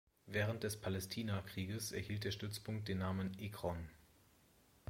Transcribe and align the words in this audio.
Während 0.25 0.63
des 0.63 0.81
Palästinakrieges 0.81 1.91
erhielt 1.91 2.23
der 2.23 2.31
Stützpunkt 2.31 2.87
den 2.87 2.97
Namen 2.97 3.37
"Ekron". 3.37 3.87